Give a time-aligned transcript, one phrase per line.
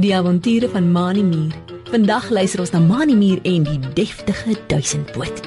[0.00, 1.54] Die avonture van Mani Mier.
[1.90, 5.42] Vandag luister ons na Mani Mier en die deftige duisendpoot.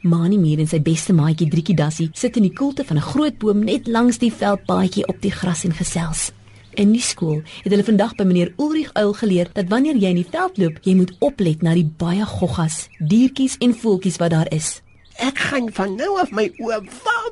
[0.00, 3.38] Mani Mier en sy beste maatjie Driekie Dassie sit in die koelte van 'n groot
[3.38, 6.32] boom net langs die veldpaadjie op die gras en gesels.
[6.74, 10.20] In die skool het hulle vandag by meneer Ulrich Uil geleer dat wanneer jy in
[10.22, 14.50] die veld loop, jy moet oplet na die baie goggas, diertjies en voeltjies wat daar
[14.54, 14.78] is.
[15.20, 16.78] Ek gaan van nou af my oë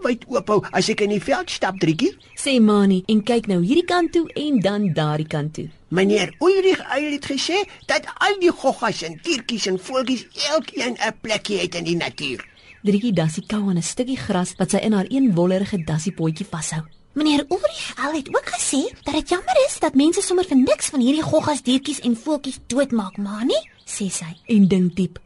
[0.03, 2.11] wyd oop hou as ek in die veld stap, Driekie.
[2.37, 5.69] Sê Mani en kyk nou hierdie kant toe en dan daardie kant toe.
[5.95, 11.17] Meneer Ulrich Uil het gesê dat al die goggas en diertjies en voeltjies elkeen 'n
[11.23, 12.45] plekjie het in die natuur.
[12.83, 16.83] Driekie Dassie kou aan 'n stukkie gras wat sy in haar een wollerige dassiepotjie vashou.
[17.19, 20.87] Meneer Ulrich al het ook gesê dat dit jammer is dat mense sommer vir niks
[20.95, 24.29] van hierdie goggas, diertjies en voeltjies doodmaak, maar nie, sê sy.
[24.47, 25.19] En dink diep.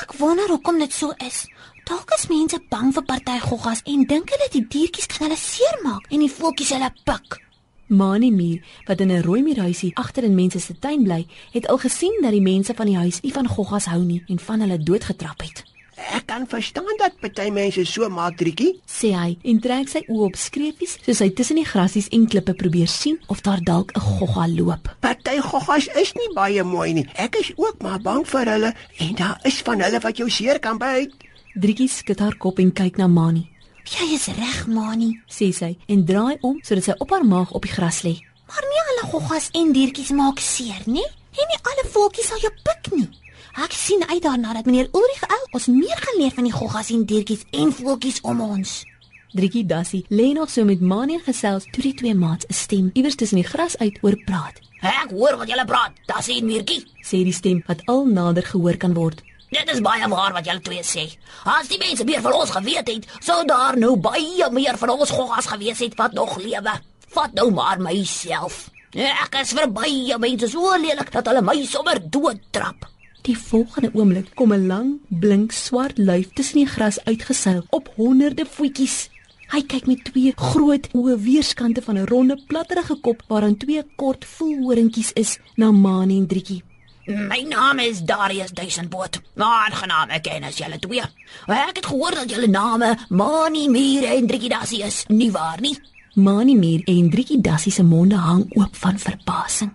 [0.00, 1.44] Ek wonder hoekom dit so is.
[1.86, 6.10] Dalk is mense bang vir party goggas en dink hulle die diertjies kan hulle seermaak
[6.10, 7.38] en die voeltjies hulle pik.
[7.86, 8.58] Mani Mier,
[8.90, 12.34] wat in 'n rooi muurhuisie agter in mense se tuin bly, het al gesien dat
[12.34, 15.64] die mense van die huis nie van goggas hou nie en van hulle doodgetrap het.
[15.98, 18.80] Ek kan verstaan dat party mense so maak, Driekie.
[18.86, 22.54] sê hy en trek sy oë op skreefies soos hy tussen die grasies en klippe
[22.54, 24.88] probeer sien of daar dalk 'n gogga loop.
[25.00, 27.06] Party goggas is nie baie mooi nie.
[27.14, 30.58] Ek is ook maar bang vir hulle en daar is van hulle wat jou seer
[30.60, 31.12] kan byt.
[31.54, 33.50] Driekie skud haar kop en kyk na Mani,
[33.88, 37.62] Jy is reg, Mani, sê sy en draai om sodat sy op haar maag op
[37.62, 38.20] die gras lê.
[38.46, 41.04] maar nie alle goggas en diertjies maak seer nie.
[41.38, 43.08] En nie alle voeltjies sal jou pik nie.
[43.56, 46.90] Ek sien uit daarna dat meneer Ulrich al ons meer gaan leer van die goggas
[46.90, 48.84] en diertjies en voeltjies om ons.
[49.32, 52.90] Driekie Dassie lê nog so met Mani en gesels toe die twee maats 'n stem
[52.92, 54.60] iewers tussen die gras uit oor praat.
[54.80, 55.92] Ek hoor wat julle praat.
[56.06, 56.84] Das sien Mirkie.
[57.02, 59.22] Sê die stem wat al nader gehoor kan word.
[59.50, 61.18] Dit is baie waar wat julle twee sê.
[61.44, 65.10] As die mense meer van ons geweet het, sou daar nou baie meer van ons
[65.10, 66.80] goggas gewees het wat nog lewe.
[67.08, 68.70] Vat nou maar myself.
[68.92, 72.86] Ek is vir baie mense so lelik dat hulle my sommer doodtrap.
[73.22, 78.46] Die volgende oomblik kom 'n lang, blink swart lyf tussen die gras uitgeseil op honderde
[78.46, 79.10] voetjies.
[79.48, 84.24] Hy kyk met twee groot oë weerskante van 'n ronde, platterige kop waaraan twee kort
[84.24, 86.62] voelhorentjies is na Mani en Driekie.
[87.08, 89.20] My naam is Darius Duisendpoot.
[89.36, 91.04] Aangenaam ek ken as julle twee.
[91.46, 95.04] Ek het gehoor dat julle name Mani Mier en Driekie Dassie is.
[95.08, 95.78] Nie waar nie?
[96.14, 99.72] Mani Mier en Driekie Dassie se monde hang oop van verbasing.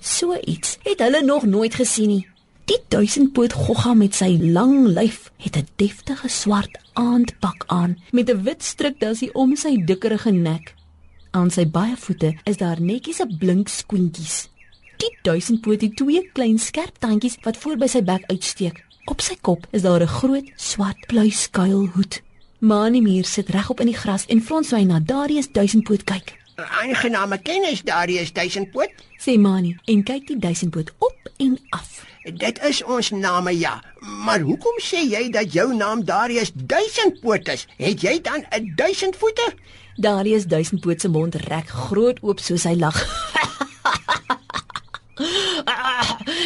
[0.00, 2.29] So iets het hulle nog nooit gesien nie.
[2.70, 8.42] Die duisendpoot gogga met sy lang lyf het 'n deftige swart aandpak aan met 'n
[8.42, 10.74] wit strukdassie om sy dikkerige nek.
[11.30, 14.48] Aan sy baie voete is daar netjies 'n blink skoentjies.
[14.96, 18.84] Die duisendpoot het twee klein skerp tandjies wat voor by sy bek uitsteek.
[19.04, 22.22] Op sy kop is daar 'n groot swart pluiskuilhoed.
[22.58, 26.39] Manimir sit regop in die gras en frons sy na Darius duisendpoot kyk.
[26.80, 28.90] Aangename kennis, Darius Duisendpoot.
[29.18, 32.04] Sê Mani en kyk die duisendpoot op en af.
[32.24, 33.82] Dit is ons name ja.
[34.24, 37.66] Maar hoekom sê jy dat jou naam Darius Duisendpoot is?
[37.76, 39.54] Het jy dan 'n duisend voete?
[39.96, 42.96] Darius duisendpoot se mond rek groot oop soos hy lag.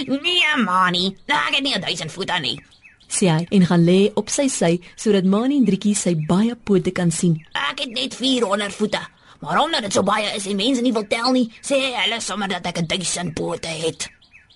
[0.07, 1.17] Nee, Mani.
[1.27, 2.61] Ek het nie 'n duisend voete nie.
[3.09, 6.91] sê hy en gaan lê op sy sy sodat Mani en Driekie sy baie pote
[6.91, 7.47] kan sien.
[7.71, 9.01] Ek het net 400 voete.
[9.41, 12.49] Maar omdat dit so baie is en mense nie wil tel nie, sê hulle sommer
[12.49, 14.11] dat ek 'n duisend pote het.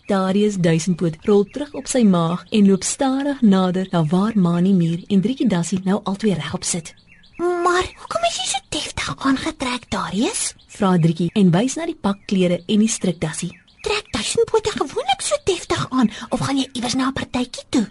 [0.08, 5.02] Darius duisendpoot rol terug op sy maag en loop stadig nader na waar Mani Muur
[5.12, 6.94] en Driekie Dassie nou albei regop sit.
[7.36, 10.54] Maar hoekom is jy so deftig aangetrek, Darius?
[10.78, 13.52] Vra Driekie en wys na die pakklere en die strikdassie.
[13.84, 17.86] Trek duisendpote gewoonlik so deftig aan of gaan jy iewers na 'n partytjie toe?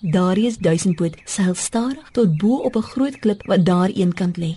[0.00, 4.54] Darius duisendpoot seil stadig tot bo op 'n groot klip wat daar eenkant lê.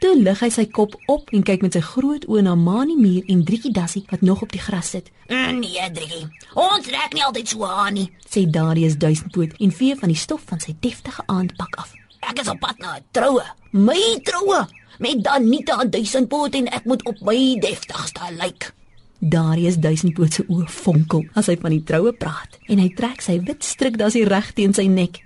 [0.00, 3.24] Toe lig hy sy kop op en kyk met sy groot oë na Mani Muur
[3.32, 5.08] en Driekie Dassie wat nog op die gras sit.
[5.28, 6.26] Nee, Driekie.
[6.52, 8.10] Ons trek nie altyd so aan nie.
[8.28, 11.94] Sê Darius duisendpoot en vee van die stof van sy deftige aandpak af.
[12.28, 13.44] Ek is op pad na 'n troue.
[13.72, 14.66] My troue
[14.98, 18.72] met Danita duisendpoot en ek moet op my deftigste lyk.
[19.18, 23.40] Darius duisendpoot se oë fonkel as hy van die troue praat en hy trek sy
[23.40, 25.22] wit strikdassie reg teen sy nek.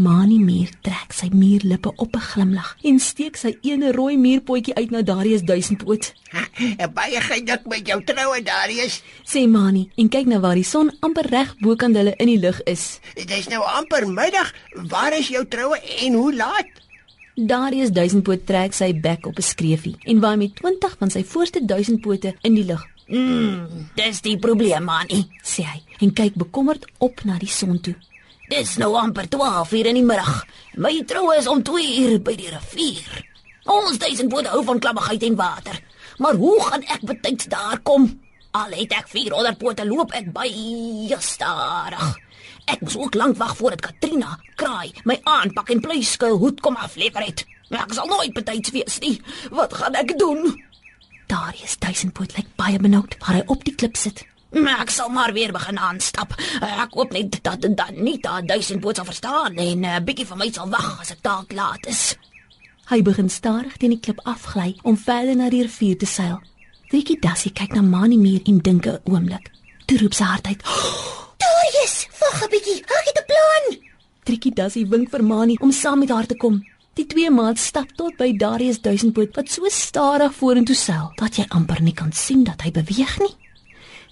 [0.00, 4.90] Mani Muur trek sy muurlippe op 'n glimlag en steek sy ene rooi muurpotjie uit
[4.90, 6.12] na Darius duisendpoot.
[6.78, 9.02] Ha, baie geluk met jou troue, Darius.
[9.24, 12.60] Sê Mani en kyk na waar die son amper reg bokant hulle in die lug
[12.64, 13.00] is.
[13.14, 14.52] Dit is nou amper middag.
[14.88, 16.68] Waar is jou troue en hoe laat?
[17.36, 21.64] Darius duisendpoot trek sy bek op 'n skreefie en waai met 20 van sy voorste
[21.64, 25.26] duisendpote in die lug, Mm, dis die probleem, Mani.
[25.42, 27.94] sê hy en kyk bekommerd op na die son toe.
[28.50, 30.40] Dis nou amper 12 uur in die middag.
[30.74, 33.20] My troue is om 2 uur by die rivier.
[33.70, 35.76] Ons duisendpoot hou van klammigheid en water.
[36.18, 38.08] Maar hoe gaan ek betyds daar kom?
[38.58, 42.08] Al het ek 400 pote loop ek baie stadig.
[42.66, 47.28] Ek moes ook lank wag voordat Katrina kraai my aanpak en pluiskuil hoed kom aflewer
[47.28, 47.46] het.
[47.70, 49.20] Ek sal nooit betyds wees nie.
[49.54, 50.56] Wat gaan ek doen?
[51.30, 54.26] Darius duisendpoot lyk baie benoud waar hy op die klip sit.
[54.50, 56.34] Ek sal maar weer begin aanstap.
[56.60, 60.36] Ek hoop net dat dan nie daai duisendpoot sal verstaan en 'n uh, bietjie vir
[60.36, 62.16] my sal wag as ek dalk laat is.
[62.90, 66.40] Hy begin stadig teen die klip afgly om verder na die rivier te seil.
[66.90, 69.50] Trikkie Dassie kyk na Mani Muur en dink 'n oomblik.
[69.86, 70.62] Toe roep sy hardheid:
[71.38, 72.80] Darius, wag 'n bietjie.
[72.82, 73.78] Ek het 'n plan.
[74.24, 76.64] Trikkie Dassie wink vir Mani om saam met haar te kom.
[76.94, 81.44] Die twee maats stap tot by Darius duisendpoot wat so stadig vorentoe seil dat jy
[81.48, 83.36] amper nie kan sien dat hy beweeg nie.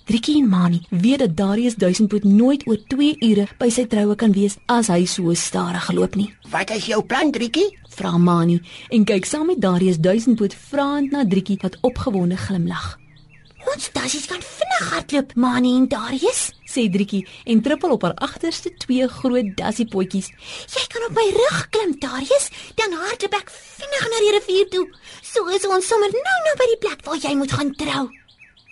[0.09, 4.33] Trikkie en Mani weet dat Darius duisendpoot nooit oor 2 ure by sy troue kan
[4.33, 6.31] wees as hy so stadig geloop nie.
[6.49, 7.67] Wat is jou plan, Driekie?
[7.93, 8.57] Vra Mani
[8.89, 12.95] en kyk saam met Darius duisendpoot vraend na Trikkie wat opgewonde glimlag.
[13.69, 16.55] Ons dassies kan vinnig hardloop, Mani en Darius.
[16.65, 20.31] sê Driekie en trippel op haar agterste twee groot dassiepotjies.
[20.73, 22.49] Jy kan op my rug klim, Darius,
[22.81, 24.87] dan hardloop ek vinnig na die rivier toe.
[25.21, 28.07] So is ons sommer nou nou by die plek waar jy moet gaan trou.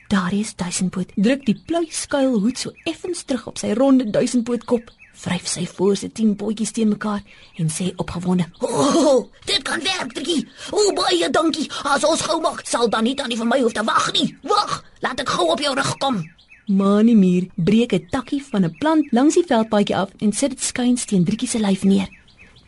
[0.07, 5.49] Darius duisendpoot druk die pluiskuil hoed so effens terug op sy ronde duisendpoot kop, vryf
[5.51, 7.25] sy voorste 10 potjies teen mekaar
[7.59, 9.19] en sê opgewonde: O, oh,
[9.49, 10.45] dit kan werk, Trikkie.
[10.71, 11.67] O, baie dankie.
[11.83, 14.29] As ons gou maak, sal dan nie tannie vir my hoef te wag nie.
[14.47, 16.23] Wag, laat ek gou op jou rug kom.
[16.67, 20.63] Mani Muur breek 'n takkie van 'n plant langs die veldpaadjie af en sit dit
[20.63, 22.09] skuins teen Driekie se lyf neer.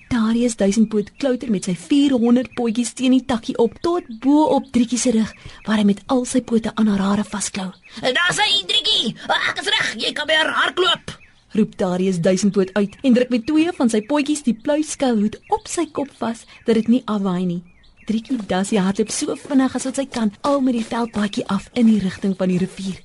[0.08, 4.98] Darius duisendpoot klouter met sy 400 potjies teen die takkie op tot bo op Driekie
[4.98, 5.32] se rug
[5.66, 7.68] waar hy met al sy pote aan haar hare vasklou.
[8.00, 9.90] Daar sê Trikkie, ek is reg.
[10.00, 11.12] Jy kan by haar hardloop.
[11.56, 15.84] Roep Darius duisendpoot uit en druk met twee van sy potjies die pluiskuilhoed op sy
[15.92, 17.62] kop vas dat dit nie afwaai nie.
[18.08, 21.92] Driekie Dassie hardloop so vinnig as wat sy kan al met die veldpaadjie af in
[21.92, 23.02] die rigting van die rivier.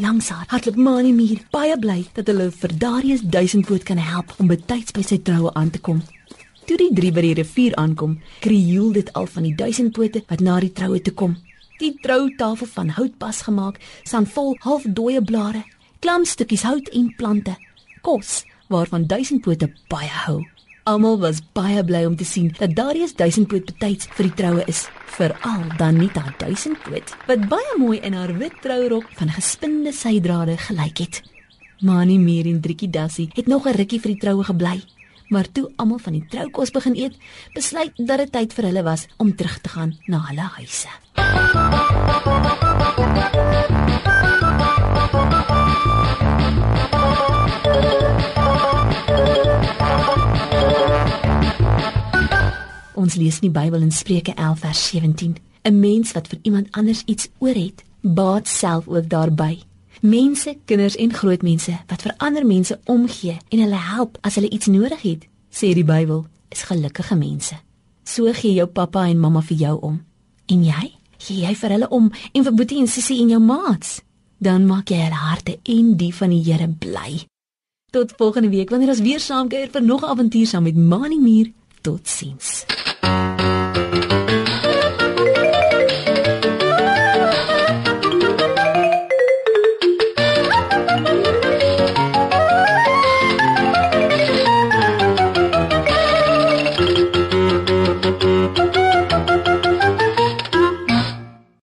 [0.00, 4.48] Langs haar hardloop Mani Muur baie bly dat hulle vir Darius duisendpoot kan help om
[4.48, 6.00] betyds by sy troue aan te kom.
[6.68, 10.58] Toe die drie by die rivier aankom, krioel dit al van die duisendpote wat na
[10.60, 11.38] die troue toe kom.
[11.80, 15.62] Die troutafel van hout pas gemaak, staan vol halfdooie blare,
[16.04, 17.54] klamstukkies hout en plante.
[18.04, 20.42] Kos waarvan duisendpote baie hou.
[20.84, 24.84] Almal was baie bly om te sien dat Darius duisendpoot betyds vir die troue is,
[25.16, 31.00] veral dan Nita duisendpoot wat baie mooi in haar wit trourok van gespinde sydrade gelyk
[31.06, 31.22] het.
[31.80, 34.80] Mani Meer en Driekie Dassie het nog 'n rukkie vir die troue gebly,
[35.28, 37.16] maar toe almal van die troukos begin eet,
[37.54, 40.88] besluit dat dit tyd vir hulle was om terug te gaan na hulle huise.
[52.98, 55.36] Ons lees in die Bybel in Spreuke 11 vers 17.
[55.64, 59.67] 'n Mens wat vir iemand anders iets oor het, baat self ook daarby.
[60.00, 64.50] Mense, kinders en groot mense wat vir ander mense omgee en hulle help as hulle
[64.50, 67.58] iets nodig het, sê die Bybel, is gelukkige mense.
[68.04, 69.98] So gee jou pappa en mamma vir jou om.
[70.46, 70.92] En jy?
[71.18, 73.98] Gee jy vir hulle om en vir Boetie en Sussie en jou maats?
[74.38, 77.24] Dan maak jy hulle harte en die van die Here bly.
[77.90, 81.52] Tot volgende week wanneer ons weer saamkuier vir nog 'n avontuur saam met Mani Muur.
[81.82, 82.77] Totsiens.